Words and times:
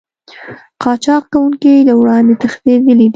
قاچاق 0.83 1.23
کوونکي 1.33 1.73
له 1.87 1.93
وړاندې 1.99 2.33
تښتېدلي 2.41 2.95
دي 3.07 3.07